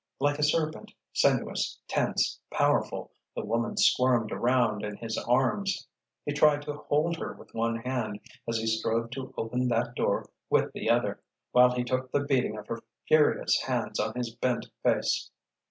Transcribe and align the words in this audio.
Like 0.19 0.39
a 0.39 0.43
serpent, 0.43 0.93
sinuous, 1.13 1.77
tense, 1.87 2.39
powerful, 2.51 3.11
the 3.35 3.45
woman 3.45 3.77
squirmed 3.77 4.31
around 4.31 4.83
in 4.83 4.95
his 4.97 5.15
arms. 5.15 5.87
He 6.25 6.33
tried 6.33 6.63
to 6.63 6.73
hold 6.73 7.17
her 7.17 7.33
with 7.33 7.53
one 7.53 7.75
hand 7.75 8.19
as 8.47 8.57
he 8.57 8.65
strove 8.65 9.11
to 9.11 9.31
open 9.37 9.67
that 9.67 9.93
door 9.93 10.25
with 10.49 10.73
the 10.73 10.89
other, 10.89 11.21
while 11.51 11.69
he 11.75 11.83
took 11.83 12.09
the 12.11 12.21
beating 12.25 12.57
of 12.57 12.65
her 12.65 12.79
furious 13.07 13.61
hands 13.61 13.99
on 13.99 14.15
his 14.15 14.33
bent 14.33 14.69
face. 14.81 15.29